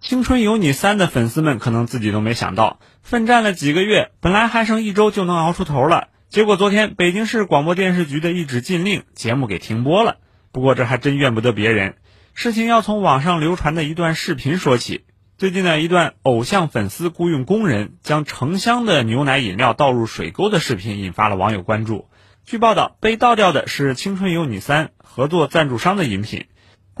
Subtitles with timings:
[0.00, 10.16] 青春有你三的粉丝们可能自己都没想到，奋战了几个月，本来还剩一周就能熬出头了，结果昨天北京市广播电视局的一纸禁令，节目给停播了。
[10.52, 11.96] 不过这还真怨不得别人，
[12.32, 15.04] 事情要从网上流传的一段视频说起。
[15.36, 22.08] 最近呢，一段偶像粉丝雇佣工人将成箱的牛奶饮料倒入水沟的视频引发了网友关注。
[22.46, 26.46] 据报道，被倒掉的是《青春有你三》合作赞助商的饮品。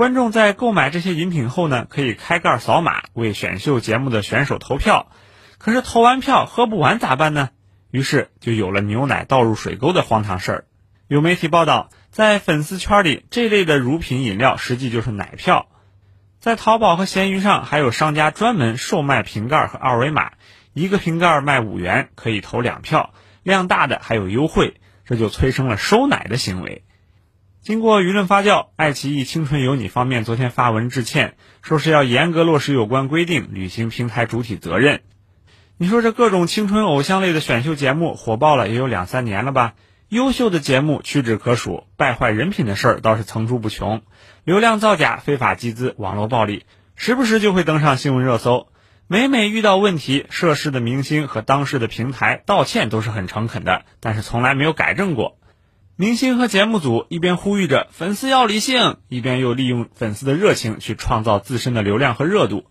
[0.00, 5.12] 观众在购买这些饮品后呢，可以开盖扫码为选秀节目的选手投票。
[5.58, 7.50] 可是投完票喝不完咋办呢？
[7.90, 10.64] 于是就有了牛奶倒入水沟的荒唐事儿。
[11.06, 15.66] 有媒体报道，在粉丝圈里，这类的乳品饮料实际就是奶票。
[16.38, 20.32] 在淘宝和闲鱼上，还有商家专门售卖瓶盖和二维码，
[20.72, 23.12] 一个瓶盖卖五元，可以投两票，
[23.42, 26.84] 量大的还有优惠，这就催生了收奶的行为。
[27.62, 35.02] 经过舆论发酵，爱奇艺《青春有你》方面昨天发文致歉，说是要严格落实有关规定，履行平台主体责任。
[35.76, 39.74] 你说这各种青春偶像类的选秀节目火爆了也有两三年了吧？
[40.08, 44.00] 优秀的节目屈指可数，败坏人品的事儿倒是层出不穷，
[44.42, 46.64] 流量造假、非法集资、网络暴力，
[46.96, 48.68] 时不时就会登上新闻热搜。
[49.06, 55.36] 每每遇到问题，涉事的明星和当事的平台道歉都是很诚恳的，但是从来没有改正过。
[56.00, 62.64] 明星和节目组一边呼吁着粉丝要理性，一边又利用粉丝的热情去创造自身的流量和热度。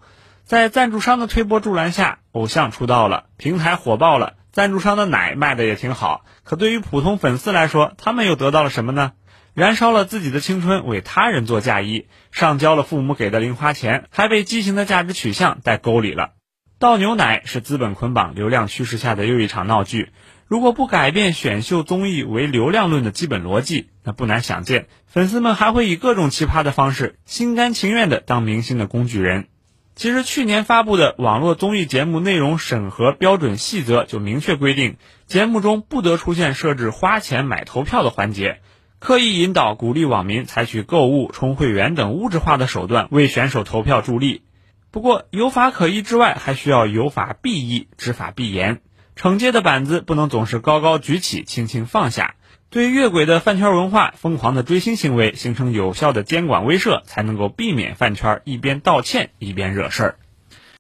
[0.46, 6.26] 在赞助商的推波助澜下，偶像出道了，平台火爆了，赞助商的奶卖的也挺好。
[6.44, 9.12] 可对于普通粉丝来说，他们又得到了什么呢？
[9.54, 16.32] 燃烧了自己的青春，为他人做嫁衣，上交了父母给的零花钱，还被畸形的价值取向带沟里了。
[16.80, 20.14] 倒牛奶是资本捆绑流量趋势下的又一场闹剧。
[20.50, 29.46] 如果不改变选秀综艺为流量论的基本逻辑，那不难想见，粉丝们还会以各种奇葩的方式，心甘情愿地当明星的工具人。
[29.94, 34.98] 其实去年发布的《网络综艺节目内容审核标准细则》就明确规定，
[35.28, 38.60] 节目中不得出现设置花钱买投票的环节，
[38.98, 44.42] 刻意引导鼓励网民采取购物、充会员等物质化的手段为选手投票助力。
[44.90, 48.82] 不过，有法可依之外，还需要有法必依、执法必严。
[49.20, 52.36] 惩戒的板子不能总是高高举起，轻轻放下。
[52.70, 60.16] 对越轨的饭圈文化、疯狂的追星行为形成有效的监管威慑，才能够避免饭圈一边道歉一边惹事儿。